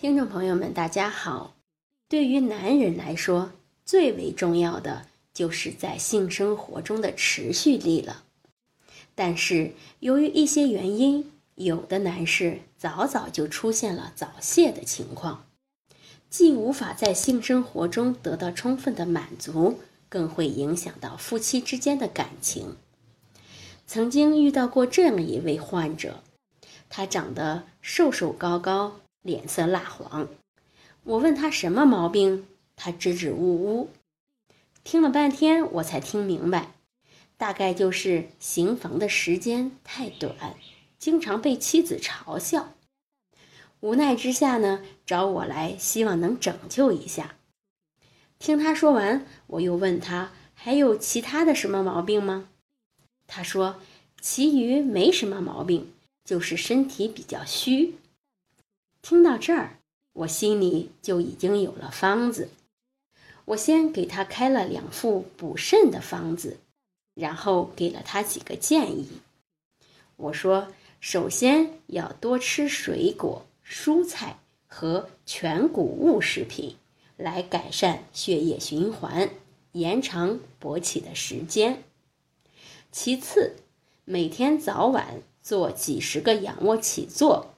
[0.00, 1.52] 听众朋友们，大家好。
[2.08, 3.52] 对于男人来说，
[3.84, 5.04] 最为重要的
[5.34, 8.24] 就是在性生活中的持续力了。
[9.14, 15.44] 但是，由于一些原因，有的男士早早就出现了早泄的情况，
[16.30, 22.74] 既无法在性生活中得到充分的满足，更会影响到夫妻之间的感情。
[23.86, 26.22] 曾经遇到过这样一位患者，
[26.88, 29.00] 他长得瘦瘦高高。
[29.22, 30.28] 脸色蜡黄，
[31.04, 33.90] 我问他什么毛病，他支支吾吾。
[34.82, 36.72] 听了半天，我才听明白，
[37.36, 40.56] 大概就是行房的时间太短，
[40.98, 42.72] 经常被妻子嘲笑。
[43.80, 47.36] 无奈之下呢，找我来，希望能拯救一下。
[48.38, 52.48] 听他说完，我又问他还有其他的什么毛病吗？
[53.26, 53.76] 他说，
[54.20, 55.92] 其余没什么毛病，
[56.24, 57.94] 就是身体比较虚。
[59.02, 59.78] 听到这儿，
[60.12, 62.50] 我心里就已经有了方子。
[63.46, 66.58] 我先给他开了两副补肾的方子，
[67.14, 69.08] 然后给了他几个建议。
[70.16, 70.68] 我说，
[71.00, 76.76] 首先要多吃水果、蔬菜和全谷物食品，
[77.16, 79.30] 来改善血液循环，
[79.72, 81.82] 延长勃起的时间。
[82.92, 83.56] 其次，
[84.04, 87.54] 每天早晚做几十个仰卧起坐。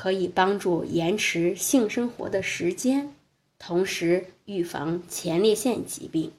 [0.00, 3.14] 可以帮助延迟性生活的时间，
[3.58, 6.32] 同时预防前列腺疾病。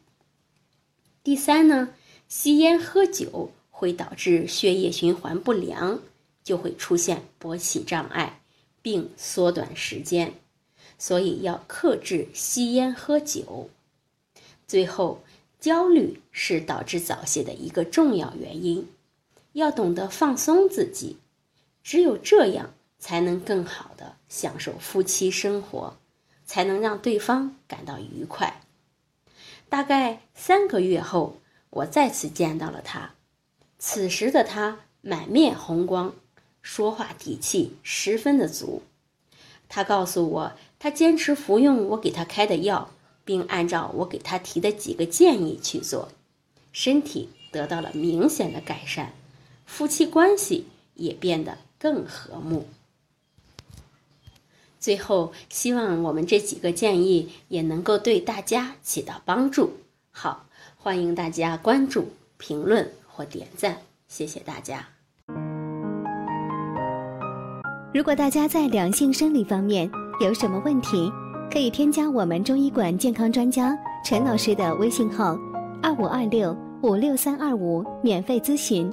[1.24, 1.94] 第三呢，
[2.28, 6.00] 吸烟喝酒会导致血液循环不良，
[6.44, 8.42] 就会出现勃起障碍，
[8.82, 10.34] 并缩短时间，
[10.98, 13.70] 所以要克制吸烟喝酒。
[14.66, 15.22] 最后，
[15.60, 18.90] 焦虑是导致早泄的一个重要原因，
[19.54, 21.18] 要懂得放松自己，
[21.84, 22.74] 只有这样。
[23.02, 25.98] 才能更好的享受夫妻生活，
[26.46, 28.62] 才能让对方感到愉快。
[29.68, 31.38] 大概三个月后，
[31.72, 33.16] 我再次见到了他，
[33.80, 36.14] 此时的他满面红光，
[36.62, 38.84] 说话底气十分的足。
[39.68, 42.92] 他告诉我，他坚持服用我给他开的药，
[43.26, 46.10] 并按照我给他提的几个建议去做，
[46.72, 49.14] 身体得到了明显的改善，
[49.66, 52.68] 夫妻关系也变得更和睦。
[54.82, 59.72] 最后，希望我们这几个建议也能够对大家起到帮助。
[60.10, 63.78] 好，欢迎大家关注、评论或点赞，
[64.08, 64.88] 谢谢大家。
[67.94, 69.88] 如果大家在两性生理方面
[70.20, 71.12] 有什么问题，
[71.52, 75.38] 可以添加我们中医馆健康专家陈老师的微信号：
[75.84, 78.92] 二五二六五六三二五，免费咨询。